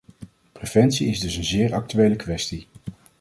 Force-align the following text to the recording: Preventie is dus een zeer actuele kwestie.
Preventie 0.53 1.07
is 1.11 1.19
dus 1.19 1.35
een 1.35 1.43
zeer 1.43 1.73
actuele 1.73 2.15
kwestie. 2.15 2.67